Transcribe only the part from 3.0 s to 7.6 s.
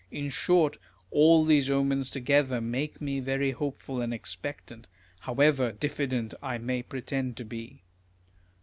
very hopeful and expectant, however diffident I may pre tend to